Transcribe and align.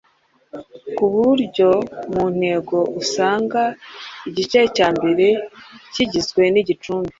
ku 0.95 1.05
buryo 1.15 1.69
mu 2.13 2.25
ntego 2.37 2.77
usanga 3.01 3.61
igice 4.29 4.59
cya 4.75 4.87
mbere 4.97 5.27
kigizwe 5.93 6.41
n’igicumbi 6.53 7.09